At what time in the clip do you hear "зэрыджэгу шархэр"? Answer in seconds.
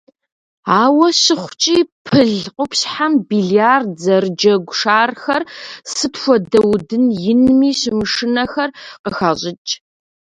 4.03-5.43